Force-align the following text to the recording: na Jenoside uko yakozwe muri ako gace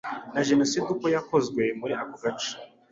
na 0.33 0.41
Jenoside 0.47 0.85
uko 0.93 1.05
yakozwe 1.15 1.61
muri 1.79 1.93
ako 2.01 2.15
gace 2.23 2.51